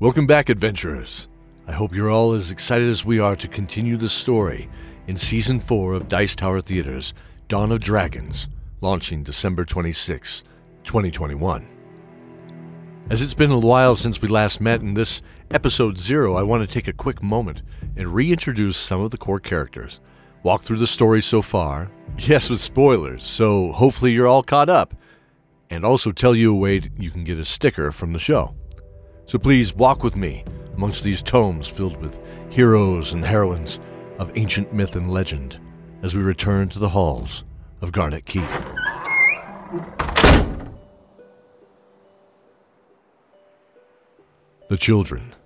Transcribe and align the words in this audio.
Welcome 0.00 0.26
back, 0.26 0.48
adventurers. 0.48 1.28
I 1.66 1.72
hope 1.72 1.94
you're 1.94 2.10
all 2.10 2.32
as 2.32 2.50
excited 2.50 2.88
as 2.88 3.04
we 3.04 3.18
are 3.18 3.36
to 3.36 3.46
continue 3.46 3.98
the 3.98 4.08
story 4.08 4.66
in 5.06 5.14
Season 5.14 5.60
4 5.60 5.92
of 5.92 6.08
Dice 6.08 6.34
Tower 6.34 6.62
Theater's 6.62 7.12
Dawn 7.48 7.70
of 7.70 7.80
Dragons, 7.80 8.48
launching 8.80 9.22
December 9.22 9.66
26, 9.66 10.42
2021. 10.84 11.68
As 13.10 13.20
it's 13.20 13.34
been 13.34 13.50
a 13.50 13.58
while 13.58 13.94
since 13.94 14.22
we 14.22 14.28
last 14.28 14.58
met 14.58 14.80
in 14.80 14.94
this 14.94 15.20
episode 15.50 15.98
0, 15.98 16.34
I 16.34 16.44
want 16.44 16.66
to 16.66 16.72
take 16.72 16.88
a 16.88 16.94
quick 16.94 17.22
moment 17.22 17.60
and 17.94 18.14
reintroduce 18.14 18.78
some 18.78 19.02
of 19.02 19.10
the 19.10 19.18
core 19.18 19.38
characters, 19.38 20.00
walk 20.42 20.62
through 20.62 20.78
the 20.78 20.86
story 20.86 21.20
so 21.20 21.42
far, 21.42 21.90
yes, 22.20 22.48
with 22.48 22.62
spoilers, 22.62 23.22
so 23.22 23.70
hopefully 23.72 24.12
you're 24.12 24.26
all 24.26 24.42
caught 24.42 24.70
up, 24.70 24.94
and 25.68 25.84
also 25.84 26.10
tell 26.10 26.34
you 26.34 26.54
a 26.54 26.58
way 26.58 26.80
you 26.98 27.10
can 27.10 27.22
get 27.22 27.36
a 27.36 27.44
sticker 27.44 27.92
from 27.92 28.14
the 28.14 28.18
show. 28.18 28.54
So 29.30 29.38
please 29.38 29.72
walk 29.72 30.02
with 30.02 30.16
me 30.16 30.42
amongst 30.74 31.04
these 31.04 31.22
tomes 31.22 31.68
filled 31.68 31.96
with 31.98 32.18
heroes 32.48 33.12
and 33.12 33.24
heroines 33.24 33.78
of 34.18 34.36
ancient 34.36 34.72
myth 34.72 34.96
and 34.96 35.08
legend 35.08 35.56
as 36.02 36.16
we 36.16 36.20
return 36.20 36.68
to 36.70 36.80
the 36.80 36.88
halls 36.88 37.44
of 37.80 37.92
Garnet 37.92 38.26
Keep. 38.26 38.42
The 44.68 44.76
children. 44.76 45.36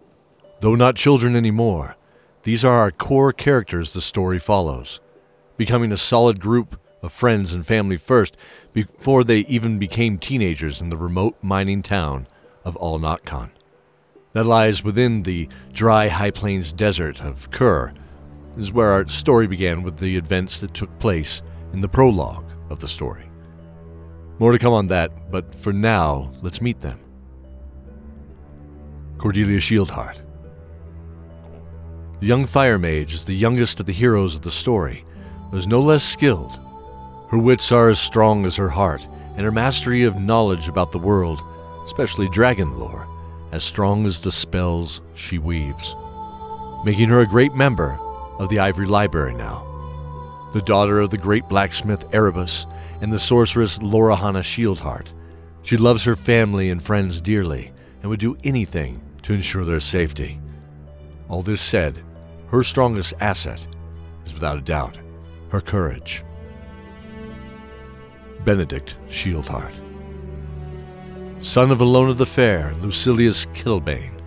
Though 0.61 0.77
not 0.77 0.97
children 0.97 1.37
anymore, 1.37 1.97
these 2.45 2.65
are 2.65 2.79
our 2.79 2.91
core 2.91 3.35
characters 3.35 3.93
the 3.93 4.01
story 4.01 4.39
follows, 4.39 5.01
becoming 5.59 5.93
a 5.93 5.99
solid 5.99 6.41
group 6.41 6.81
of 7.03 7.13
friends 7.13 7.53
and 7.53 7.67
family 7.67 7.99
first 7.99 8.35
before 8.73 9.25
they 9.25 9.41
even 9.41 9.79
became 9.79 10.17
teenagers 10.17 10.81
in 10.81 10.89
the 10.89 10.97
remote 10.97 11.37
mining 11.43 11.83
town 11.83 12.27
of 12.65 12.79
Alnotcon. 12.81 13.51
That 14.35 14.47
lies 14.47 14.83
within 14.83 15.23
the 15.23 15.49
dry 15.73 16.09
High 16.09 16.33
Plains 16.33 16.73
desert 16.73 17.23
of 17.23 17.51
Kerr, 17.53 17.95
is 18.59 18.73
where 18.73 18.91
our 18.91 19.07
story 19.07 19.47
began 19.47 19.85
with 19.85 19.97
the 19.99 20.17
events 20.17 20.61
that 20.61 20.75
took 20.75 20.97
place 20.99 21.41
in 21.73 21.81
the 21.81 21.89
prologue 21.89 22.51
of 22.69 22.81
the 22.81 22.89
story. 22.89 23.31
More 24.41 24.51
to 24.51 24.59
come 24.59 24.73
on 24.73 24.89
that, 24.89 25.31
but 25.31 25.55
for 25.55 25.73
now, 25.73 26.33
let's 26.43 26.61
meet 26.61 26.81
them. 26.81 26.99
Cordelia 29.19 29.61
Shieldheart. 29.61 30.21
The 32.19 32.27
young 32.27 32.47
fire 32.47 32.79
mage 32.79 33.15
is 33.15 33.25
the 33.25 33.35
youngest 33.35 33.79
of 33.79 33.87
the 33.87 33.93
heroes 33.93 34.35
of 34.35 34.43
the 34.43 34.51
story, 34.51 35.05
but 35.51 35.59
is 35.59 35.69
no 35.69 35.81
less 35.81 36.03
skilled. 36.03 36.59
Her 37.31 37.39
wits 37.39 37.71
are 37.71 37.89
as 37.89 38.01
strong 38.01 38.47
as 38.47 38.57
her 38.57 38.69
heart, 38.69 39.07
and 39.37 39.43
her 39.43 39.53
mastery 39.53 40.03
of 40.03 40.17
knowledge 40.21 40.69
about 40.69 40.91
the 40.91 40.99
world, 40.99 41.41
especially 41.85 42.29
dragon 42.29 42.77
lore, 42.77 43.09
as 43.55 43.63
strong 43.63 44.05
as 44.05 44.21
the 44.21 44.33
spells 44.33 45.01
she 45.15 45.39
weaves, 45.39 45.95
making 46.85 47.09
her 47.09 47.21
a 47.21 47.27
great 47.27 47.55
member 47.55 47.97
of 48.41 48.49
the 48.49 48.59
Ivory 48.59 48.87
Library 48.87 49.33
now. 49.33 50.51
The 50.53 50.63
daughter 50.63 50.99
of 50.99 51.11
the 51.11 51.19
great 51.19 51.49
blacksmith 51.49 52.13
Erebus 52.13 52.67
and 53.01 53.13
the 53.13 53.19
sorceress 53.21 53.79
Lorahana 53.79 54.43
Shieldheart, 54.43 55.13
she 55.63 55.77
loves 55.77 56.03
her 56.03 56.17
family 56.17 56.69
and 56.69 56.83
friends 56.83 57.21
dearly 57.21 57.73
and 58.03 58.11
would 58.11 58.19
do 58.19 58.37
anything 58.43 59.01
to 59.23 59.33
ensure 59.33 59.65
their 59.65 59.79
safety. 59.79 60.41
All 61.29 61.43
this 61.43 61.61
said, 61.61 62.03
her 62.49 62.65
strongest 62.65 63.15
asset 63.21 63.65
is 64.27 64.35
without 64.35 64.59
a 64.59 64.63
doubt 64.63 64.99
her 65.51 65.61
courage. 65.61 66.25
Benedict 68.45 68.97
Shieldheart. 69.09 69.84
Son 71.45 71.71
of 71.71 71.81
Ilona 71.81 72.17
the 72.17 72.25
Fair 72.25 72.69
and 72.69 72.83
Lucilius 72.83 73.45
Kilbane, 73.53 74.19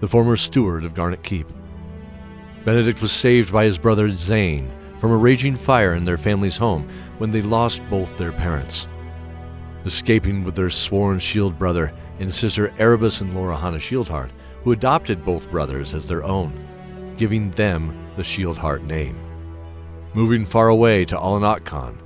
the 0.00 0.06
former 0.06 0.36
steward 0.36 0.84
of 0.84 0.92
Garnet 0.92 1.22
Keep. 1.22 1.48
Benedict 2.62 3.00
was 3.00 3.10
saved 3.10 3.50
by 3.50 3.64
his 3.64 3.78
brother 3.78 4.12
Zane 4.12 4.70
from 5.00 5.10
a 5.10 5.16
raging 5.16 5.56
fire 5.56 5.94
in 5.94 6.04
their 6.04 6.18
family's 6.18 6.58
home 6.58 6.86
when 7.16 7.30
they 7.30 7.40
lost 7.40 7.80
both 7.88 8.18
their 8.18 8.32
parents. 8.32 8.86
Escaping 9.86 10.44
with 10.44 10.56
their 10.56 10.68
sworn 10.68 11.18
shield 11.18 11.58
brother 11.58 11.90
and 12.18 12.32
sister 12.32 12.70
Erebus 12.76 13.22
and 13.22 13.32
Lorahana 13.32 13.78
Shieldheart, 13.78 14.30
who 14.62 14.72
adopted 14.72 15.24
both 15.24 15.50
brothers 15.50 15.94
as 15.94 16.06
their 16.06 16.22
own, 16.22 16.52
giving 17.16 17.50
them 17.52 18.10
the 18.14 18.22
Shieldheart 18.22 18.82
name. 18.82 19.18
Moving 20.12 20.44
far 20.44 20.68
away 20.68 21.06
to 21.06 21.16
Alanotcon, 21.16 21.96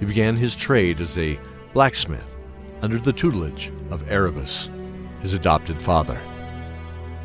he 0.00 0.06
began 0.06 0.36
his 0.36 0.56
trade 0.56 1.02
as 1.02 1.18
a 1.18 1.38
blacksmith 1.74 2.35
under 2.82 2.98
the 2.98 3.12
tutelage 3.12 3.72
of 3.90 4.10
Erebus, 4.10 4.70
his 5.20 5.32
adopted 5.32 5.80
father. 5.80 6.20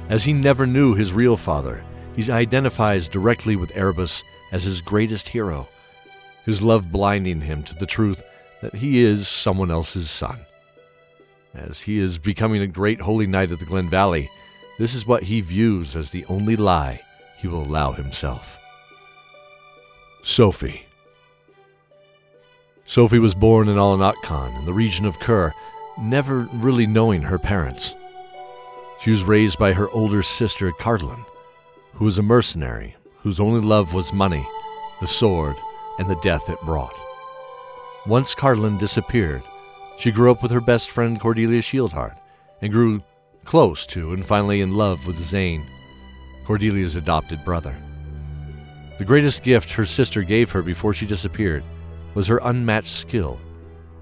As 0.10 0.24
he 0.24 0.34
never 0.34 0.68
knew 0.68 0.94
his 0.94 1.14
real 1.14 1.38
father, 1.38 1.84
he 2.16 2.32
identifies 2.32 3.08
directly 3.08 3.56
with 3.56 3.76
Erebus 3.76 4.24
as 4.52 4.64
his 4.64 4.82
greatest 4.82 5.30
hero, 5.30 5.68
his 6.46 6.62
love 6.62 6.92
blinding 6.92 7.42
him 7.42 7.64
to 7.64 7.76
the 7.76 7.86
truth 7.86 8.24
that 8.62 8.76
he 8.76 9.00
is 9.00 9.28
someone 9.28 9.72
else's 9.72 10.10
son. 10.10 10.46
As 11.54 11.82
he 11.82 12.00
is 12.00 12.18
becoming 12.18 12.62
a 12.62 12.68
great 12.68 13.02
holy 13.02 13.28
knight 13.28 13.52
of 13.52 13.60
the 13.60 13.66
Glen 13.66 13.90
Valley, 13.90 14.30
this 14.78 14.94
is 14.94 15.06
what 15.06 15.24
he 15.24 15.42
views 15.42 15.96
as 15.96 16.12
the 16.12 16.26
only 16.26 16.56
lie 16.56 17.02
he 17.38 17.48
will 17.48 17.64
allow 17.64 17.92
himself. 17.92 18.58
Sophie. 20.24 20.86
Sophie 22.92 23.20
was 23.20 23.34
born 23.34 23.70
in 23.70 23.78
Alanotcon, 23.78 24.54
in 24.60 24.66
the 24.66 24.74
region 24.74 25.06
of 25.06 25.18
Kur, 25.18 25.54
never 25.98 26.50
really 26.52 26.86
knowing 26.86 27.22
her 27.22 27.40
parents. 27.40 27.96
She 29.00 29.12
was 29.12 29.24
raised 29.24 29.58
by 29.58 29.72
her 29.72 29.90
older 29.92 30.22
sister, 30.22 30.74
Cardlin, 30.74 31.26
who 31.94 32.04
was 32.04 32.18
a 32.18 32.22
mercenary 32.22 32.98
whose 33.20 33.40
only 33.40 33.62
love 33.62 33.94
was 33.94 34.12
money, 34.12 34.46
the 35.00 35.08
sword, 35.08 35.56
and 36.00 36.10
the 36.10 36.20
death 36.22 36.50
it 36.50 36.60
brought. 36.64 36.94
Once 38.08 38.36
Cardlin 38.36 38.78
disappeared, 38.78 39.44
she 39.98 40.12
grew 40.12 40.30
up 40.30 40.44
with 40.44 40.52
her 40.52 40.60
best 40.60 40.90
friend 40.90 41.18
Cordelia 41.18 41.62
Shieldheart 41.62 42.18
and 42.62 42.74
grew 42.74 43.02
close 43.46 43.86
to 43.86 44.12
and 44.12 44.26
finally 44.26 44.60
in 44.60 44.76
love 44.76 45.08
with 45.08 45.18
Zane, 45.18 45.66
Cordelia's 46.44 46.98
adopted 46.98 47.46
brother. 47.46 47.74
The 48.98 49.06
greatest 49.06 49.44
gift 49.44 49.72
her 49.72 49.86
sister 49.86 50.24
gave 50.24 50.52
her 50.52 50.62
before 50.62 50.94
she 50.94 51.06
disappeared 51.06 51.64
was 52.14 52.28
her 52.28 52.40
unmatched 52.44 52.92
skill 52.92 53.40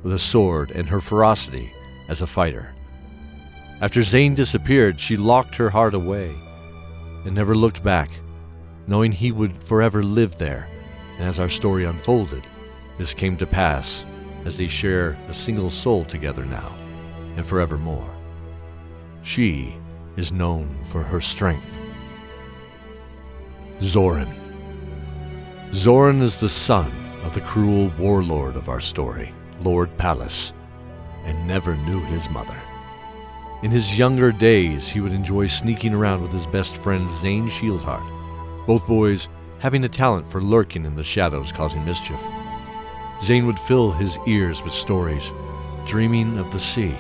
with 0.04 0.14
a 0.14 0.20
sword 0.20 0.72
and 0.72 0.88
her 0.88 1.02
ferocity 1.02 1.74
as 2.08 2.22
a 2.22 2.28
fighter. 2.28 2.74
After 3.82 4.04
Zane 4.04 4.36
disappeared, 4.36 5.00
she 5.00 5.18
locked 5.18 5.56
her 5.56 5.70
heart 5.70 5.94
away 5.94 6.36
and 7.26 7.34
never 7.34 7.56
looked 7.56 7.84
back, 7.84 8.10
knowing 8.88 9.12
he 9.12 9.32
would 9.32 9.64
forever 9.64 10.04
live 10.04 10.38
there. 10.38 10.68
And 11.18 11.28
as 11.28 11.40
our 11.40 11.50
story 11.50 11.86
unfolded, 11.86 12.44
this 12.98 13.14
came 13.14 13.38
to 13.38 13.46
pass 13.46 14.06
as 14.46 14.58
they 14.58 14.68
share 14.68 15.18
a 15.28 15.34
single 15.34 15.70
soul 15.70 16.06
together 16.06 16.46
now 16.46 16.76
and 17.36 17.46
forevermore. 17.46 18.10
She 19.22 19.76
is 20.18 20.32
known 20.32 20.78
for 20.92 21.04
her 21.04 21.22
strength. 21.22 21.78
Zoran. 23.82 24.34
Zoran 25.74 26.22
is 26.22 26.40
the 26.40 26.50
son 26.50 26.92
of 27.24 27.34
the 27.34 27.42
cruel 27.42 27.90
warlord 27.98 28.56
of 28.56 28.70
our 28.70 28.80
story, 28.80 29.34
Lord 29.62 29.96
Pallas, 29.98 30.54
and 31.26 31.48
never 31.48 31.76
knew 31.76 32.00
his 32.06 32.30
mother. 32.30 32.62
In 33.62 33.72
his 33.72 33.98
younger 33.98 34.32
days, 34.32 34.88
he 34.88 35.02
would 35.02 35.12
enjoy 35.12 35.48
sneaking 35.48 35.94
around 35.94 36.22
with 36.22 36.32
his 36.32 36.46
best 36.48 36.78
friend 36.78 37.12
Zane 37.12 37.50
Shieldheart, 37.50 38.66
both 38.66 38.88
boys 38.88 39.28
having 39.60 39.84
a 39.84 39.90
talent 39.90 40.30
for 40.32 40.42
lurking 40.42 40.86
in 40.86 40.96
the 40.96 41.04
shadows 41.04 41.52
causing 41.52 41.84
mischief. 41.84 42.20
Zane 43.22 43.46
would 43.46 43.60
fill 43.60 43.92
his 43.92 44.18
ears 44.26 44.64
with 44.64 44.72
stories, 44.72 45.34
dreaming 45.86 46.38
of 46.38 46.52
the 46.52 46.60
sea, 46.60 46.96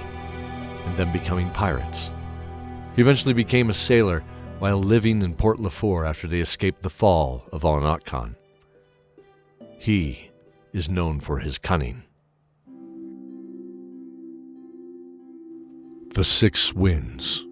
and 0.86 0.98
then 0.98 1.13
becoming 1.13 1.50
pirates. 1.51 2.12
He 2.95 3.01
eventually 3.01 3.33
became 3.33 3.69
a 3.69 3.74
sailor 3.74 4.24
while 4.60 4.80
living 4.80 5.21
in 5.21 5.36
Port 5.36 5.60
Lafour 5.60 6.06
after 6.06 6.27
they 6.27 6.42
escaped 6.42 6.81
the 6.81 6.89
fall 6.89 7.48
of 7.54 7.62
Alnotcon. 7.62 8.36
He 9.80 10.30
is 10.74 10.90
known 10.90 11.22
for 11.22 11.40
his 11.40 11.58
cunning. 11.58 12.04
The 16.14 16.26
Six 16.26 16.74
Winds. 16.74 17.46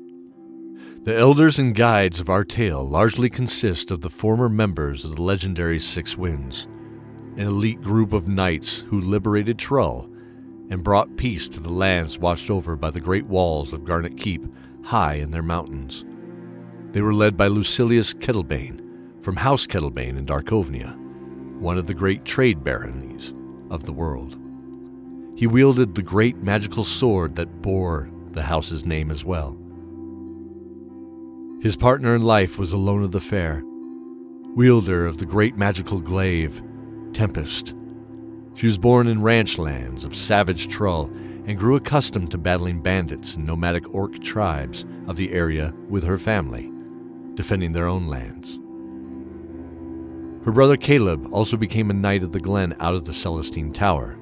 The 1.03 1.17
elders 1.17 1.57
and 1.57 1.73
guides 1.73 2.19
of 2.19 2.29
our 2.29 2.43
tale 2.43 2.83
largely 2.83 3.29
consist 3.29 3.91
of 3.91 4.01
the 4.01 4.09
former 4.09 4.49
members 4.49 5.05
of 5.05 5.15
the 5.15 5.21
legendary 5.21 5.79
Six 5.79 6.17
Winds, 6.17 6.67
an 7.37 7.47
elite 7.47 7.81
group 7.81 8.11
of 8.11 8.27
knights 8.27 8.79
who 8.79 8.99
liberated 8.99 9.57
Trull 9.57 10.09
and 10.69 10.83
brought 10.83 11.15
peace 11.15 11.47
to 11.47 11.61
the 11.61 11.71
lands 11.71 12.19
watched 12.19 12.49
over 12.49 12.75
by 12.75 12.91
the 12.91 12.99
great 12.99 13.27
walls 13.27 13.71
of 13.71 13.85
Garnet 13.85 14.17
Keep 14.17 14.43
high 14.83 15.13
in 15.13 15.31
their 15.31 15.41
mountains. 15.41 16.03
They 16.91 16.99
were 16.99 17.13
led 17.13 17.37
by 17.37 17.47
Lucilius 17.47 18.13
Kettlebane 18.13 19.23
from 19.23 19.37
House 19.37 19.65
Kettlebane 19.65 20.17
in 20.17 20.25
Darkovnia, 20.25 21.06
one 21.59 21.77
of 21.77 21.85
the 21.85 21.93
great 21.93 22.25
trade 22.25 22.63
baronies 22.63 23.33
of 23.69 23.83
the 23.83 23.93
world. 23.93 24.37
He 25.35 25.47
wielded 25.47 25.95
the 25.95 26.01
great 26.01 26.37
magical 26.37 26.83
sword 26.83 27.35
that 27.35 27.61
bore 27.61 28.09
the 28.31 28.43
house's 28.43 28.85
name 28.85 29.11
as 29.11 29.25
well. 29.25 29.57
His 31.61 31.75
partner 31.75 32.15
in 32.15 32.21
life 32.21 32.57
was 32.57 32.73
Ilona 32.73 33.11
the 33.11 33.19
Fair, 33.19 33.63
wielder 34.55 35.05
of 35.05 35.17
the 35.17 35.25
great 35.25 35.57
magical 35.57 35.99
glaive, 35.99 36.61
Tempest. 37.13 37.73
She 38.53 38.65
was 38.65 38.77
born 38.77 39.07
in 39.07 39.21
ranch 39.21 39.57
lands 39.57 40.03
of 40.03 40.15
savage 40.15 40.67
Trull 40.67 41.11
and 41.45 41.57
grew 41.57 41.75
accustomed 41.75 42.31
to 42.31 42.37
battling 42.37 42.81
bandits 42.81 43.35
and 43.35 43.45
nomadic 43.45 43.93
orc 43.93 44.19
tribes 44.21 44.85
of 45.07 45.15
the 45.15 45.31
area 45.31 45.73
with 45.89 46.03
her 46.03 46.17
family, 46.17 46.71
defending 47.35 47.73
their 47.73 47.87
own 47.87 48.07
lands. 48.07 48.59
Her 50.47 50.53
brother 50.53 50.77
Caleb 50.77 51.27
also 51.33 51.57
became 51.57 51.89
a 51.89 51.93
knight 51.93 52.23
of 52.23 52.31
the 52.31 52.39
Glen 52.39 52.73
out 52.79 52.95
of 52.95 53.03
the 53.03 53.13
Celestine 53.13 53.73
Tower. 53.73 54.15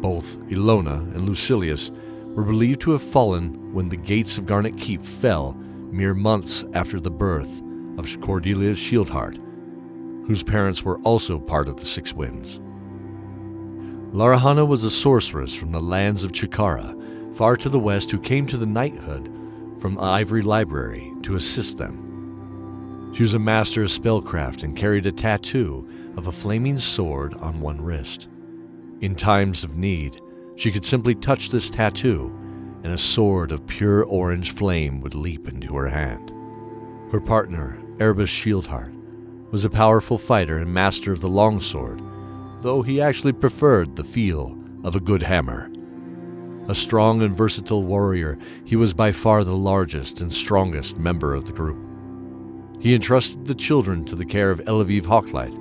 Both 0.00 0.38
Ilona 0.48 1.14
and 1.14 1.28
Lucilius 1.28 1.90
were 2.34 2.44
believed 2.44 2.80
to 2.80 2.92
have 2.92 3.02
fallen 3.02 3.74
when 3.74 3.90
the 3.90 3.98
gates 3.98 4.38
of 4.38 4.46
Garnet 4.46 4.78
Keep 4.78 5.04
fell 5.04 5.52
mere 5.92 6.14
months 6.14 6.64
after 6.72 6.98
the 6.98 7.10
birth 7.10 7.62
of 7.98 8.22
Cordelia 8.22 8.72
Shieldheart, 8.72 9.36
whose 10.26 10.42
parents 10.42 10.82
were 10.82 10.98
also 11.00 11.38
part 11.38 11.68
of 11.68 11.76
the 11.76 11.84
Six 11.84 12.14
Winds. 12.14 12.58
Lorahana 14.16 14.66
was 14.66 14.84
a 14.84 14.90
sorceress 14.90 15.52
from 15.52 15.72
the 15.72 15.82
lands 15.82 16.24
of 16.24 16.32
Chikara, 16.32 17.36
far 17.36 17.58
to 17.58 17.68
the 17.68 17.78
west, 17.78 18.10
who 18.10 18.18
came 18.18 18.46
to 18.46 18.56
the 18.56 18.64
knighthood 18.64 19.30
from 19.78 20.00
Ivory 20.00 20.40
Library 20.40 21.12
to 21.24 21.36
assist 21.36 21.76
them. 21.76 22.09
She 23.12 23.22
was 23.22 23.34
a 23.34 23.38
master 23.38 23.82
of 23.82 23.90
spellcraft 23.90 24.62
and 24.62 24.76
carried 24.76 25.06
a 25.06 25.12
tattoo 25.12 25.88
of 26.16 26.26
a 26.28 26.32
flaming 26.32 26.78
sword 26.78 27.34
on 27.34 27.60
one 27.60 27.80
wrist. 27.80 28.28
In 29.00 29.14
times 29.14 29.64
of 29.64 29.76
need, 29.76 30.20
she 30.56 30.70
could 30.70 30.84
simply 30.84 31.14
touch 31.14 31.50
this 31.50 31.70
tattoo, 31.70 32.32
and 32.84 32.92
a 32.92 32.98
sword 32.98 33.50
of 33.50 33.66
pure 33.66 34.04
orange 34.04 34.54
flame 34.54 35.00
would 35.00 35.14
leap 35.14 35.48
into 35.48 35.74
her 35.74 35.88
hand. 35.88 36.32
Her 37.10 37.20
partner, 37.20 37.78
Erebus 37.98 38.30
Shieldheart, 38.30 38.94
was 39.50 39.64
a 39.64 39.70
powerful 39.70 40.16
fighter 40.16 40.58
and 40.58 40.72
master 40.72 41.12
of 41.12 41.20
the 41.20 41.28
longsword, 41.28 42.00
though 42.62 42.82
he 42.82 43.00
actually 43.00 43.32
preferred 43.32 43.96
the 43.96 44.04
feel 44.04 44.56
of 44.84 44.94
a 44.94 45.00
good 45.00 45.22
hammer. 45.22 45.70
A 46.68 46.74
strong 46.74 47.22
and 47.22 47.36
versatile 47.36 47.82
warrior, 47.82 48.38
he 48.64 48.76
was 48.76 48.94
by 48.94 49.10
far 49.10 49.42
the 49.42 49.56
largest 49.56 50.20
and 50.20 50.32
strongest 50.32 50.96
member 50.96 51.34
of 51.34 51.46
the 51.46 51.52
group. 51.52 51.89
He 52.80 52.94
entrusted 52.94 53.46
the 53.46 53.54
children 53.54 54.06
to 54.06 54.16
the 54.16 54.24
care 54.24 54.50
of 54.50 54.60
Elaviv 54.60 55.02
Hawklight, 55.02 55.54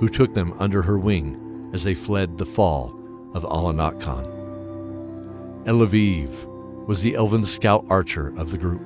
who 0.00 0.08
took 0.08 0.34
them 0.34 0.52
under 0.58 0.82
her 0.82 0.98
wing 0.98 1.70
as 1.72 1.84
they 1.84 1.94
fled 1.94 2.36
the 2.36 2.46
fall 2.46 2.92
of 3.34 3.44
Alanat 3.44 4.00
Khan. 4.00 4.24
Elaviv 5.64 6.28
was 6.86 7.02
the 7.02 7.14
elven 7.14 7.44
scout 7.44 7.84
archer 7.88 8.36
of 8.36 8.50
the 8.50 8.58
group. 8.58 8.82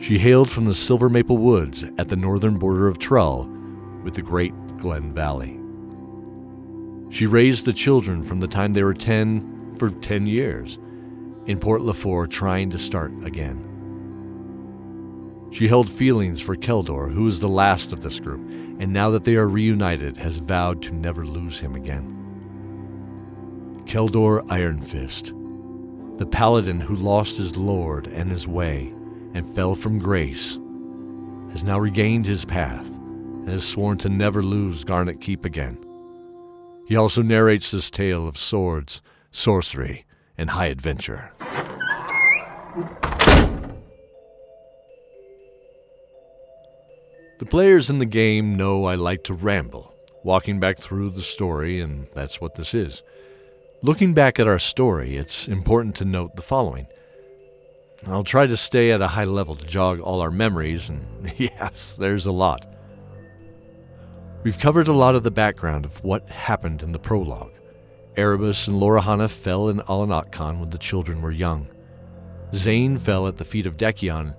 She 0.00 0.18
hailed 0.18 0.50
from 0.50 0.64
the 0.64 0.74
Silver 0.74 1.08
Maple 1.08 1.38
Woods 1.38 1.84
at 1.98 2.08
the 2.08 2.16
northern 2.16 2.58
border 2.58 2.88
of 2.88 2.98
Trull 2.98 3.48
with 4.02 4.14
the 4.14 4.22
Great 4.22 4.54
Glen 4.78 5.12
Valley. 5.12 5.58
She 7.10 7.26
raised 7.26 7.64
the 7.64 7.72
children 7.72 8.22
from 8.22 8.40
the 8.40 8.48
time 8.48 8.72
they 8.72 8.82
were 8.82 8.94
10 8.94 9.76
for 9.78 9.90
10 9.90 10.26
years 10.26 10.78
in 11.46 11.58
Port 11.58 11.82
Lafour 11.82 12.26
trying 12.26 12.70
to 12.70 12.78
start 12.78 13.12
again. 13.24 13.67
She 15.50 15.68
held 15.68 15.88
feelings 15.88 16.40
for 16.40 16.56
Keldor, 16.56 17.12
who 17.12 17.26
is 17.26 17.40
the 17.40 17.48
last 17.48 17.92
of 17.92 18.00
this 18.00 18.20
group, 18.20 18.40
and 18.78 18.92
now 18.92 19.10
that 19.10 19.24
they 19.24 19.36
are 19.36 19.48
reunited, 19.48 20.16
has 20.18 20.36
vowed 20.38 20.82
to 20.82 20.92
never 20.92 21.24
lose 21.24 21.58
him 21.58 21.74
again. 21.74 22.14
Keldor 23.86 24.46
Ironfist, 24.48 25.32
the 26.18 26.26
paladin 26.26 26.80
who 26.80 26.94
lost 26.94 27.38
his 27.38 27.56
lord 27.56 28.06
and 28.08 28.30
his 28.30 28.46
way 28.46 28.92
and 29.32 29.54
fell 29.54 29.74
from 29.74 29.98
grace, 29.98 30.58
has 31.52 31.64
now 31.64 31.78
regained 31.78 32.26
his 32.26 32.44
path 32.44 32.86
and 32.86 33.48
has 33.48 33.66
sworn 33.66 33.96
to 33.98 34.10
never 34.10 34.42
lose 34.42 34.84
Garnet 34.84 35.20
Keep 35.20 35.46
again. 35.46 35.82
He 36.86 36.96
also 36.96 37.22
narrates 37.22 37.70
this 37.70 37.90
tale 37.90 38.28
of 38.28 38.36
swords, 38.36 39.00
sorcery, 39.30 40.04
and 40.36 40.50
high 40.50 40.66
adventure. 40.66 41.32
The 47.38 47.46
players 47.46 47.88
in 47.88 47.98
the 47.98 48.04
game 48.04 48.56
know 48.56 48.86
I 48.86 48.96
like 48.96 49.22
to 49.24 49.34
ramble, 49.34 49.94
walking 50.24 50.58
back 50.58 50.76
through 50.76 51.10
the 51.10 51.22
story, 51.22 51.80
and 51.80 52.08
that's 52.12 52.40
what 52.40 52.56
this 52.56 52.74
is. 52.74 53.04
Looking 53.80 54.12
back 54.12 54.40
at 54.40 54.48
our 54.48 54.58
story, 54.58 55.16
it's 55.16 55.46
important 55.46 55.94
to 55.96 56.04
note 56.04 56.34
the 56.34 56.42
following. 56.42 56.88
I'll 58.08 58.24
try 58.24 58.46
to 58.46 58.56
stay 58.56 58.90
at 58.90 59.00
a 59.00 59.06
high 59.06 59.24
level 59.24 59.54
to 59.54 59.64
jog 59.64 60.00
all 60.00 60.20
our 60.20 60.32
memories, 60.32 60.88
and 60.88 61.32
yes, 61.38 61.94
there's 61.94 62.26
a 62.26 62.32
lot. 62.32 62.66
We've 64.42 64.58
covered 64.58 64.88
a 64.88 64.92
lot 64.92 65.14
of 65.14 65.22
the 65.22 65.30
background 65.30 65.84
of 65.84 66.02
what 66.02 66.28
happened 66.30 66.82
in 66.82 66.90
the 66.90 66.98
prologue. 66.98 67.52
Erebus 68.16 68.66
and 68.66 68.80
Lorahana 68.80 69.30
fell 69.30 69.68
in 69.68 69.78
Alanatkan 69.82 70.58
when 70.58 70.70
the 70.70 70.78
children 70.78 71.22
were 71.22 71.30
young. 71.30 71.68
Zane 72.52 72.98
fell 72.98 73.28
at 73.28 73.36
the 73.36 73.44
feet 73.44 73.66
of 73.66 73.76
Decion, 73.76 74.34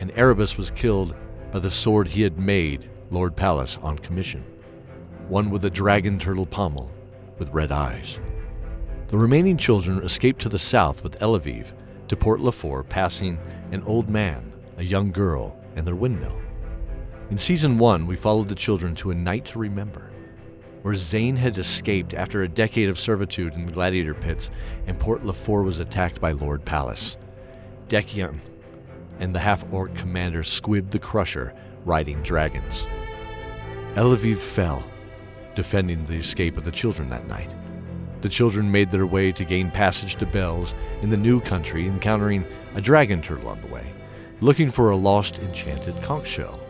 and 0.00 0.12
Erebus 0.14 0.58
was 0.58 0.70
killed 0.70 1.14
by 1.56 1.60
the 1.60 1.70
sword 1.70 2.06
he 2.06 2.20
had 2.20 2.38
made 2.38 2.86
Lord 3.10 3.34
Pallas 3.34 3.78
on 3.80 3.98
commission, 4.00 4.44
one 5.26 5.48
with 5.48 5.64
a 5.64 5.70
dragon 5.70 6.18
turtle 6.18 6.44
pommel 6.44 6.90
with 7.38 7.48
red 7.48 7.72
eyes. 7.72 8.18
The 9.08 9.16
remaining 9.16 9.56
children 9.56 10.02
escaped 10.02 10.42
to 10.42 10.50
the 10.50 10.58
south 10.58 11.02
with 11.02 11.18
Elaviv 11.20 11.68
to 12.08 12.14
Port 12.14 12.40
Lafour, 12.40 12.82
passing 12.82 13.38
an 13.72 13.82
old 13.84 14.10
man, 14.10 14.52
a 14.76 14.82
young 14.82 15.10
girl, 15.10 15.58
and 15.76 15.86
their 15.86 15.94
windmill. 15.94 16.38
In 17.30 17.38
season 17.38 17.78
one, 17.78 18.06
we 18.06 18.16
followed 18.16 18.48
the 18.48 18.54
children 18.54 18.94
to 18.96 19.10
a 19.10 19.14
night 19.14 19.46
to 19.46 19.58
remember, 19.58 20.10
where 20.82 20.94
Zane 20.94 21.36
had 21.36 21.56
escaped 21.56 22.12
after 22.12 22.42
a 22.42 22.48
decade 22.50 22.90
of 22.90 23.00
servitude 23.00 23.54
in 23.54 23.64
the 23.64 23.72
gladiator 23.72 24.12
pits, 24.12 24.50
and 24.86 24.98
Port 24.98 25.24
Lafour 25.24 25.62
was 25.62 25.80
attacked 25.80 26.20
by 26.20 26.32
Lord 26.32 26.66
Pallas. 26.66 27.16
Decion 27.88 28.42
and 29.18 29.34
the 29.34 29.40
half 29.40 29.64
orc 29.72 29.94
commander 29.94 30.42
Squib 30.42 30.90
the 30.90 30.98
Crusher 30.98 31.54
riding 31.84 32.22
dragons. 32.22 32.86
Elaviv 33.94 34.38
fell, 34.38 34.84
defending 35.54 36.04
the 36.06 36.16
escape 36.16 36.56
of 36.56 36.64
the 36.64 36.70
children 36.70 37.08
that 37.08 37.26
night. 37.26 37.54
The 38.20 38.28
children 38.28 38.70
made 38.70 38.90
their 38.90 39.06
way 39.06 39.32
to 39.32 39.44
gain 39.44 39.70
passage 39.70 40.16
to 40.16 40.26
Bells 40.26 40.74
in 41.02 41.10
the 41.10 41.16
new 41.16 41.40
country, 41.40 41.86
encountering 41.86 42.44
a 42.74 42.80
dragon 42.80 43.22
turtle 43.22 43.48
on 43.48 43.60
the 43.60 43.68
way, 43.68 43.92
looking 44.40 44.70
for 44.70 44.90
a 44.90 44.96
lost 44.96 45.38
enchanted 45.38 46.02
conch 46.02 46.26
shell. 46.26 46.60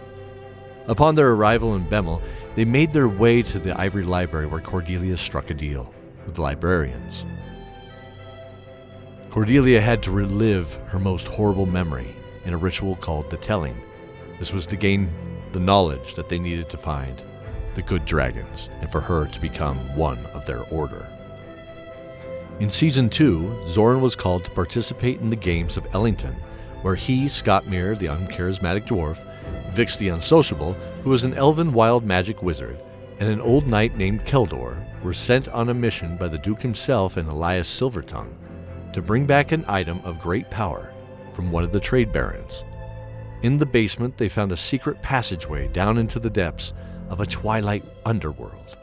Upon 0.87 1.15
their 1.15 1.33
arrival 1.33 1.75
in 1.75 1.87
Bemmel, 1.87 2.23
they 2.55 2.65
made 2.65 2.93
their 2.93 3.09
way 3.09 3.43
to 3.43 3.59
the 3.59 3.79
Ivory 3.81 4.05
Library 4.05 4.47
where 4.47 4.61
Cordelia 4.61 5.17
struck 5.17 5.51
a 5.51 5.55
deal 5.55 5.93
with 6.27 6.37
the 6.37 6.43
librarians. 6.43 7.25
Cordelia 9.31 9.81
had 9.81 10.03
to 10.05 10.11
relive 10.11 10.75
her 10.87 10.99
most 10.99 11.27
horrible 11.27 11.67
memory 11.67 12.15
in 12.47 12.55
a 12.55 12.57
ritual 12.57 12.97
called 12.97 13.29
the 13.29 13.37
Telling. 13.37 13.77
This 14.39 14.53
was 14.53 14.67
to 14.69 14.77
gain 14.77 15.11
the 15.53 15.61
knowledge 15.61 16.15
that 16.15 16.29
they 16.29 16.39
needed 16.39 16.69
to 16.71 16.79
find 16.79 17.23
the 17.75 17.83
good 17.83 18.07
dragons 18.07 18.71
and 18.81 18.91
for 18.91 19.01
her 19.01 19.27
to 19.27 19.41
become 19.41 19.95
one 19.97 20.25
of 20.27 20.47
their 20.47 20.63
order. 20.65 21.07
In 22.59 22.71
season 22.71 23.11
2, 23.11 23.65
Zoran 23.67 24.01
was 24.01 24.17
called 24.17 24.45
to 24.45 24.51
participate 24.51 25.21
in 25.21 25.29
the 25.29 25.37
games 25.37 25.77
of 25.77 25.87
Ellington, 25.93 26.35
where 26.81 26.95
he, 26.95 27.29
Scott 27.29 27.65
Scottmere, 27.65 27.99
the 27.99 28.07
uncharismatic 28.07 28.87
dwarf, 28.87 29.19
Vix 29.73 29.99
the 29.99 30.09
unsociable, 30.09 30.73
who 31.05 31.11
was 31.11 31.25
an 31.25 31.35
elven 31.35 31.73
wild 31.73 32.05
magic 32.05 32.43
wizard, 32.43 32.81
and 33.19 33.29
an 33.29 33.43
old 33.43 33.67
knight 33.67 33.97
named 33.97 34.25
Keldor 34.25 34.83
were 35.03 35.13
sent 35.13 35.49
on 35.49 35.69
a 35.69 35.75
mission 35.75 36.17
by 36.17 36.29
the 36.29 36.39
Duke 36.39 36.63
himself 36.63 37.19
and 37.19 37.29
Elias 37.29 37.69
Silvertongue 37.69 38.33
to 38.93 39.03
bring 39.03 39.27
back 39.27 39.53
an 39.53 39.65
item 39.69 40.01
of 40.05 40.19
great 40.19 40.51
power 40.51 40.95
from 41.37 41.53
one 41.53 41.63
of 41.63 41.71
the 41.71 41.79
trade 41.79 42.11
barons. 42.11 42.65
In 43.43 43.59
the 43.59 43.67
basement, 43.67 44.17
they 44.17 44.31
found 44.31 44.51
a 44.51 44.57
secret 44.57 45.03
passageway 45.03 45.69
down 45.69 45.99
into 45.99 46.19
the 46.19 46.31
depths 46.31 46.73
of 47.11 47.21
a 47.21 47.27
twilight 47.27 47.85
underworld. 48.07 48.79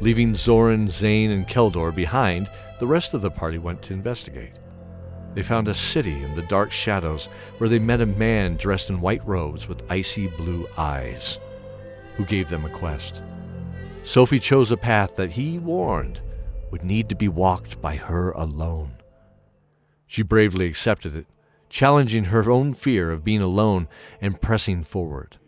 Leaving 0.00 0.34
Zoran, 0.34 0.86
Zane, 0.86 1.30
and 1.30 1.48
Keldor 1.48 1.92
behind, 1.94 2.50
the 2.78 2.86
rest 2.86 3.14
of 3.14 3.22
the 3.22 3.30
party 3.30 3.56
went 3.56 3.80
to 3.82 3.94
investigate. 3.94 4.52
They 5.34 5.42
found 5.42 5.66
a 5.66 5.74
city 5.74 6.22
in 6.22 6.34
the 6.34 6.42
dark 6.42 6.70
shadows 6.70 7.30
where 7.56 7.70
they 7.70 7.78
met 7.78 8.02
a 8.02 8.06
man 8.06 8.56
dressed 8.56 8.90
in 8.90 9.00
white 9.00 9.26
robes 9.26 9.66
with 9.66 9.90
icy 9.90 10.26
blue 10.26 10.68
eyes, 10.76 11.38
who 12.16 12.26
gave 12.26 12.50
them 12.50 12.66
a 12.66 12.70
quest. 12.70 13.22
Sophie 14.04 14.40
chose 14.40 14.70
a 14.70 14.76
path 14.76 15.16
that 15.16 15.32
he 15.32 15.58
warned 15.58 16.20
would 16.70 16.84
need 16.84 17.08
to 17.08 17.14
be 17.14 17.28
walked 17.28 17.80
by 17.80 17.96
her 17.96 18.32
alone. 18.32 18.92
She 20.06 20.22
bravely 20.22 20.66
accepted 20.66 21.16
it, 21.16 21.26
challenging 21.72 22.24
her 22.24 22.50
own 22.50 22.74
fear 22.74 23.10
of 23.10 23.24
being 23.24 23.40
alone 23.40 23.88
and 24.20 24.42
pressing 24.42 24.84
forward. 24.84 25.38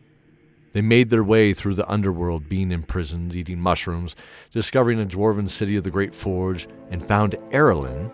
They 0.72 0.80
made 0.80 1.10
their 1.10 1.22
way 1.22 1.52
through 1.52 1.74
the 1.74 1.88
underworld, 1.88 2.48
being 2.48 2.72
imprisoned, 2.72 3.34
eating 3.34 3.60
mushrooms, 3.60 4.16
discovering 4.50 4.98
a 4.98 5.04
dwarven 5.04 5.50
city 5.50 5.76
of 5.76 5.84
the 5.84 5.90
Great 5.90 6.14
Forge, 6.14 6.66
and 6.90 7.06
found 7.06 7.36
Erlin, 7.52 8.10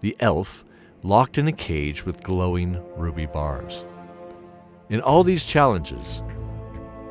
the 0.00 0.14
elf, 0.20 0.66
locked 1.02 1.38
in 1.38 1.48
a 1.48 1.52
cage 1.52 2.04
with 2.04 2.22
glowing 2.22 2.78
ruby 2.94 3.24
bars. 3.26 3.86
In 4.90 5.00
all 5.00 5.24
these 5.24 5.46
challenges, 5.46 6.22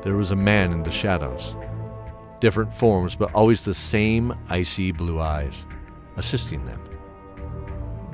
there 0.02 0.16
was 0.16 0.30
a 0.30 0.36
man 0.36 0.70
in 0.70 0.84
the 0.84 0.92
shadows. 0.92 1.56
Different 2.40 2.72
forms, 2.72 3.16
but 3.16 3.34
always 3.34 3.62
the 3.62 3.74
same 3.74 4.32
icy 4.48 4.92
blue 4.92 5.20
eyes, 5.20 5.54
assisting 6.16 6.64
them. 6.66 6.80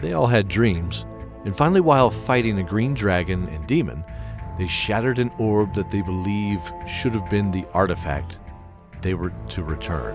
They 0.01 0.15
all 0.15 0.27
had 0.29 0.49
dreams, 0.49 1.05
and 1.49 1.57
finally, 1.57 1.81
while 1.81 2.11
fighting 2.11 2.59
a 2.59 2.63
green 2.63 2.93
dragon 2.93 3.49
and 3.49 3.67
demon, 3.67 4.05
they 4.59 4.67
shattered 4.67 5.19
an 5.19 5.31
orb 5.39 5.75
that 5.77 5.91
they 5.91 6.03
believe 6.03 6.61
should 6.87 7.13
have 7.13 7.31
been 7.31 7.51
the 7.51 7.65
artifact 7.73 8.37
they 9.01 9.15
were 9.15 9.33
to 9.49 9.63
return. 9.63 10.15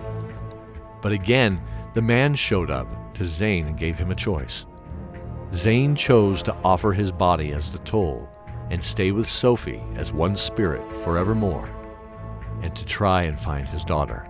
But 1.02 1.12
again, 1.12 1.60
the 1.96 2.04
man 2.04 2.36
showed 2.36 2.70
up 2.70 3.16
to 3.16 3.26
Zane 3.26 3.66
and 3.66 3.80
gave 3.80 3.98
him 3.98 4.12
a 4.12 4.16
choice. 4.16 4.68
Zane 5.56 5.96
chose 5.96 6.44
to 6.44 6.56
offer 6.64 6.94
his 6.94 7.12
body 7.12 7.52
as 7.52 7.72
the 7.72 7.80
toll 7.80 8.30
and 8.70 8.84
stay 8.84 9.12
with 9.12 9.28
Sophie 9.28 9.82
as 9.96 10.14
one 10.14 10.36
spirit 10.36 10.84
forevermore, 11.04 11.68
and 12.62 12.76
to 12.76 12.86
try 12.86 13.24
and 13.24 13.40
find 13.40 13.68
his 13.68 13.84
daughter. 13.84 14.30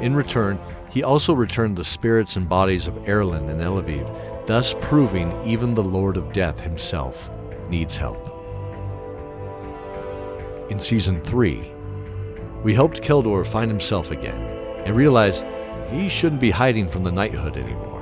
In 0.00 0.16
return, 0.16 0.58
he 0.88 1.02
also 1.02 1.34
returned 1.34 1.76
the 1.76 1.84
spirits 1.84 2.36
and 2.36 2.48
bodies 2.48 2.86
of 2.86 3.06
Erlin 3.06 3.50
and 3.50 3.60
Elaviv, 3.60 4.31
thus 4.46 4.74
proving 4.80 5.32
even 5.46 5.74
the 5.74 5.82
Lord 5.82 6.16
of 6.16 6.32
Death 6.32 6.60
himself 6.60 7.30
needs 7.68 7.96
help. 7.96 8.28
In 10.70 10.78
Season 10.78 11.20
3, 11.22 11.70
we 12.62 12.74
helped 12.74 13.02
Keldor 13.02 13.46
find 13.46 13.70
himself 13.70 14.10
again 14.10 14.40
and 14.84 14.96
realize 14.96 15.42
he 15.90 16.08
shouldn't 16.08 16.40
be 16.40 16.50
hiding 16.50 16.88
from 16.88 17.04
the 17.04 17.12
knighthood 17.12 17.56
anymore. 17.56 17.92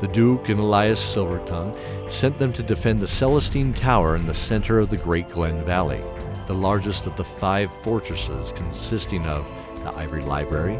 The 0.00 0.08
Duke 0.08 0.48
and 0.48 0.58
Elias 0.58 1.00
Silvertongue 1.00 1.78
sent 2.10 2.38
them 2.38 2.52
to 2.54 2.62
defend 2.62 3.00
the 3.00 3.06
Celestine 3.06 3.72
Tower 3.72 4.16
in 4.16 4.26
the 4.26 4.34
center 4.34 4.78
of 4.78 4.90
the 4.90 4.96
Great 4.96 5.30
Glen 5.30 5.64
Valley, 5.64 6.02
the 6.46 6.54
largest 6.54 7.06
of 7.06 7.16
the 7.16 7.24
five 7.24 7.70
fortresses 7.82 8.52
consisting 8.52 9.24
of 9.26 9.50
the 9.76 9.94
Ivory 9.94 10.22
Library, 10.22 10.78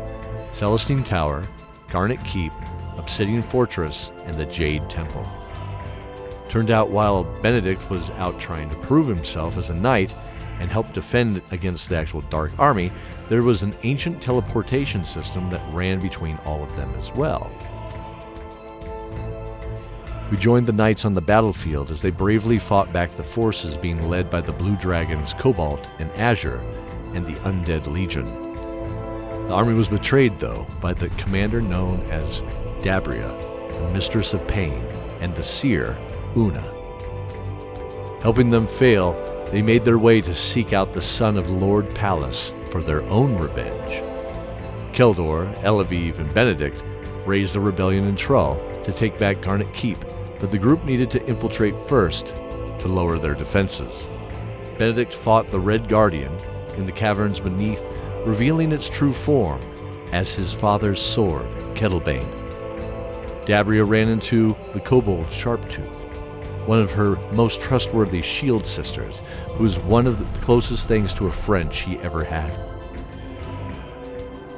Celestine 0.52 1.04
Tower, 1.04 1.44
Garnet 1.88 2.22
Keep, 2.24 2.52
Obsidian 2.96 3.42
Fortress, 3.42 4.12
and 4.24 4.36
the 4.36 4.46
Jade 4.46 4.88
Temple. 4.88 5.26
Turned 6.48 6.70
out 6.70 6.90
while 6.90 7.24
Benedict 7.42 7.90
was 7.90 8.10
out 8.10 8.38
trying 8.38 8.70
to 8.70 8.76
prove 8.76 9.06
himself 9.06 9.56
as 9.56 9.70
a 9.70 9.74
knight 9.74 10.14
and 10.60 10.70
help 10.70 10.92
defend 10.92 11.42
against 11.50 11.88
the 11.88 11.96
actual 11.96 12.20
Dark 12.22 12.52
Army, 12.58 12.92
there 13.28 13.42
was 13.42 13.62
an 13.62 13.74
ancient 13.82 14.22
teleportation 14.22 15.04
system 15.04 15.50
that 15.50 15.74
ran 15.74 16.00
between 16.00 16.38
all 16.44 16.62
of 16.62 16.74
them 16.76 16.94
as 16.96 17.12
well. 17.12 17.50
We 20.30 20.36
joined 20.38 20.66
the 20.66 20.72
knights 20.72 21.04
on 21.04 21.12
the 21.12 21.20
battlefield 21.20 21.90
as 21.90 22.00
they 22.00 22.10
bravely 22.10 22.58
fought 22.58 22.92
back 22.92 23.16
the 23.16 23.24
forces 23.24 23.76
being 23.76 24.08
led 24.08 24.30
by 24.30 24.40
the 24.40 24.52
Blue 24.52 24.76
Dragons 24.76 25.34
Cobalt 25.34 25.86
and 25.98 26.10
Azure 26.12 26.60
and 27.14 27.26
the 27.26 27.38
Undead 27.40 27.86
Legion. 27.86 28.43
The 29.46 29.54
army 29.54 29.74
was 29.74 29.88
betrayed, 29.88 30.38
though, 30.38 30.66
by 30.80 30.94
the 30.94 31.08
commander 31.10 31.60
known 31.60 32.00
as 32.10 32.40
Dabria, 32.82 33.28
the 33.72 33.90
Mistress 33.92 34.34
of 34.34 34.46
Pain, 34.46 34.84
and 35.20 35.34
the 35.36 35.44
seer, 35.44 35.98
Una. 36.36 36.62
Helping 38.22 38.50
them 38.50 38.66
fail, 38.66 39.12
they 39.52 39.62
made 39.62 39.84
their 39.84 39.98
way 39.98 40.20
to 40.20 40.34
seek 40.34 40.72
out 40.72 40.92
the 40.92 41.02
son 41.02 41.36
of 41.36 41.50
Lord 41.50 41.94
Pallas 41.94 42.52
for 42.70 42.82
their 42.82 43.02
own 43.02 43.36
revenge. 43.36 44.02
Keldor, 44.92 45.54
Elaviv, 45.62 46.18
and 46.18 46.32
Benedict 46.32 46.82
raised 47.26 47.56
a 47.56 47.60
rebellion 47.60 48.04
in 48.04 48.16
Trull 48.16 48.56
to 48.84 48.92
take 48.92 49.18
back 49.18 49.40
Garnet 49.40 49.72
Keep 49.74 49.98
but 50.44 50.50
the 50.50 50.58
group 50.58 50.84
needed 50.84 51.10
to 51.10 51.26
infiltrate 51.26 51.74
first 51.88 52.26
to 52.78 52.86
lower 52.86 53.18
their 53.18 53.34
defenses. 53.34 53.90
Benedict 54.78 55.14
fought 55.14 55.48
the 55.48 55.58
Red 55.58 55.88
Guardian 55.88 56.36
in 56.76 56.84
the 56.84 56.92
caverns 56.92 57.40
beneath, 57.40 57.80
revealing 58.24 58.72
its 58.72 58.88
true 58.88 59.12
form 59.12 59.60
as 60.12 60.32
his 60.32 60.52
father's 60.52 61.00
sword, 61.00 61.46
Kettlebane. 61.74 62.28
Dabria 63.46 63.86
ran 63.86 64.08
into 64.08 64.56
the 64.72 64.80
kobold 64.80 65.26
Sharptooth, 65.26 65.86
one 66.66 66.80
of 66.80 66.92
her 66.92 67.16
most 67.32 67.60
trustworthy 67.60 68.22
shield 68.22 68.66
sisters, 68.66 69.20
who 69.50 69.64
was 69.64 69.78
one 69.80 70.06
of 70.06 70.18
the 70.18 70.40
closest 70.40 70.88
things 70.88 71.12
to 71.14 71.26
a 71.26 71.30
friend 71.30 71.72
she 71.72 71.98
ever 71.98 72.24
had. 72.24 72.54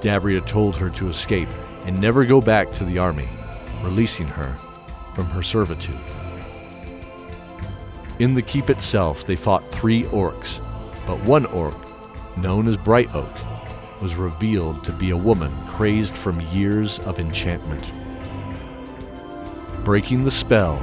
Dabria 0.01 0.47
told 0.47 0.77
her 0.77 0.91
to 0.91 1.09
escape 1.09 1.49
and 1.85 2.01
never 2.01 2.25
go 2.25 2.41
back 2.41 2.71
to 2.73 2.85
the 2.85 2.99
army, 2.99 3.29
releasing 3.83 4.29
her 4.29 4.57
from 5.15 5.27
her 5.27 5.43
servitude. 5.43 5.99
In 8.19 8.35
the 8.35 8.43
keep 8.43 8.71
itself, 8.71 9.27
they 9.27 9.37
fought 9.37 9.69
three 9.73 10.05
orcs, 10.05 10.61
but 11.07 11.23
one 11.25 11.47
orc, 11.47 11.77
known 12.37 12.69
as 12.69 12.77
Bright 12.77 13.15
Oak, 13.15 13.31
was 14.01 14.15
revealed 14.15 14.85
to 14.85 14.93
be 14.93 15.11
a 15.11 15.17
woman 15.17 15.53
crazed 15.67 16.15
from 16.15 16.41
years 16.53 16.99
of 17.01 17.19
enchantment. 17.19 17.85
Breaking 19.85 20.25
the 20.25 20.31
spell, 20.31 20.83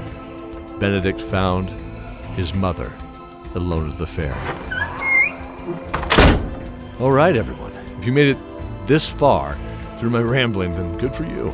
Benedict 0.79 1.21
found 1.21 1.69
his 2.35 2.53
mother, 2.53 2.91
Ilona 3.53 3.97
the 3.97 4.07
Fair. 4.07 4.35
All 6.99 7.11
right, 7.11 7.35
everyone. 7.35 7.71
If 7.99 8.05
you 8.05 8.11
made 8.11 8.29
it 8.29 8.37
this 8.87 9.07
far 9.07 9.57
through 9.97 10.09
my 10.09 10.21
rambling, 10.21 10.71
then 10.71 10.97
good 10.97 11.13
for 11.13 11.23
you. 11.23 11.53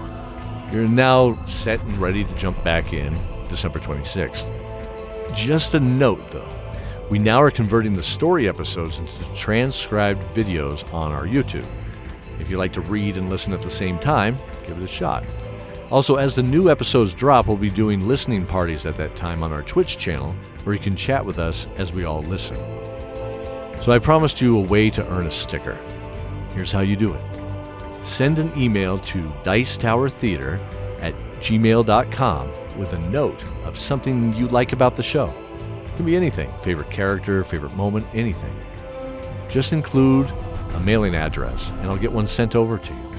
You're 0.72 0.88
now 0.88 1.44
set 1.46 1.82
and 1.82 1.98
ready 1.98 2.24
to 2.24 2.34
jump 2.36 2.64
back 2.64 2.94
in 2.94 3.18
December 3.50 3.80
26th. 3.80 4.50
Just 5.36 5.74
a 5.74 5.80
note 5.80 6.28
though, 6.30 6.50
we 7.10 7.18
now 7.18 7.42
are 7.42 7.50
converting 7.50 7.94
the 7.94 8.04
story 8.04 8.48
episodes 8.48 9.00
into 9.00 9.36
transcribed 9.36 10.22
videos 10.36 10.92
on 10.94 11.12
our 11.12 11.26
YouTube. 11.26 11.66
If 12.40 12.50
you 12.50 12.58
like 12.58 12.74
to 12.74 12.82
read 12.82 13.18
and 13.18 13.30
listen 13.30 13.52
at 13.52 13.64
the 13.64 13.70
same 13.70 13.98
time, 13.98 14.38
give 14.68 14.78
it 14.78 14.84
a 14.84 14.88
shot. 14.88 15.24
Also, 15.90 16.18
as 16.18 16.36
the 16.36 16.44
new 16.44 16.70
episodes 16.70 17.16
drop, 17.16 17.48
we'll 17.48 17.58
be 17.58 17.72
doing 17.72 18.08
listening 18.08 18.46
parties 18.46 18.86
at 18.86 18.96
that 18.98 19.16
time 19.16 19.42
on 19.42 19.52
our 19.52 19.64
Twitch 19.64 19.98
channel 19.98 20.36
where 20.64 20.76
you 20.76 20.82
can 20.82 20.96
chat 20.96 21.26
with 21.26 21.40
us 21.40 21.66
as 21.78 21.92
we 21.92 22.04
all 22.04 22.22
listen. 22.24 22.58
So 23.82 23.92
I 23.92 23.98
promised 23.98 24.40
you 24.40 24.58
a 24.58 24.62
way 24.62 24.92
to 24.92 25.08
earn 25.10 25.26
a 25.26 25.32
sticker. 25.32 25.80
Here's 26.54 26.72
how 26.72 26.82
you 26.82 26.96
do 26.96 27.14
it 27.14 27.22
send 28.04 28.40
an 28.40 28.52
email 28.56 29.00
to 29.00 29.34
Dice 29.44 29.78
Tower 29.78 30.10
Theater 30.10 30.60
at 31.02 31.14
gmail.com 31.42 32.78
with 32.78 32.94
a 32.94 33.00
note 33.00 33.44
of 33.66 33.78
something 33.78 34.34
you 34.36 34.48
like 34.48 34.74
about 34.74 34.96
the 34.96 35.04
show. 35.04 35.34
Can 36.00 36.06
be 36.06 36.16
anything 36.16 36.50
favorite 36.62 36.90
character, 36.90 37.44
favorite 37.44 37.76
moment, 37.76 38.06
anything. 38.14 38.58
Just 39.50 39.74
include 39.74 40.30
a 40.74 40.80
mailing 40.80 41.14
address, 41.14 41.72
and 41.72 41.88
I'll 41.88 41.98
get 41.98 42.14
one 42.14 42.26
sent 42.26 42.56
over 42.56 42.78
to 42.78 42.94
you. 42.94 43.16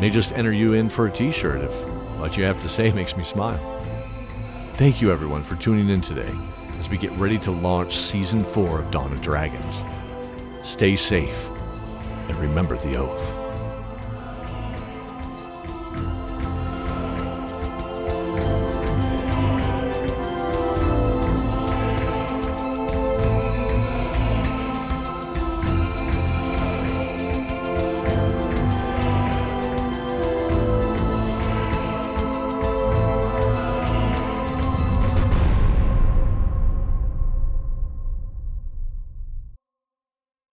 May 0.00 0.08
just 0.08 0.32
enter 0.32 0.50
you 0.50 0.72
in 0.72 0.88
for 0.88 1.08
a 1.08 1.12
t 1.12 1.30
shirt 1.30 1.60
if 1.60 1.70
what 2.18 2.38
you 2.38 2.44
have 2.44 2.62
to 2.62 2.70
say 2.70 2.90
makes 2.94 3.18
me 3.18 3.22
smile. 3.22 3.60
Thank 4.76 5.02
you, 5.02 5.12
everyone, 5.12 5.44
for 5.44 5.56
tuning 5.56 5.90
in 5.90 6.00
today 6.00 6.32
as 6.78 6.88
we 6.88 6.96
get 6.96 7.12
ready 7.18 7.38
to 7.40 7.50
launch 7.50 7.98
Season 7.98 8.42
4 8.42 8.78
of 8.78 8.90
Dawn 8.90 9.12
of 9.12 9.20
Dragons. 9.20 9.82
Stay 10.66 10.96
safe 10.96 11.50
and 12.28 12.36
remember 12.38 12.78
the 12.78 12.96
oath. 12.96 13.43